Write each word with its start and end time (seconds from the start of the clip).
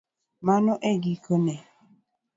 Mano 0.45 0.73
e 0.89 0.91
giko 1.03 1.33
ne 1.45 1.55